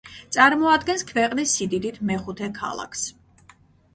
წარმოადგენს 0.35 1.03
ქვეყნის 1.09 1.53
სიდიდით 1.59 2.01
მეხუთე 2.11 2.49
ქალაქს. 2.57 3.07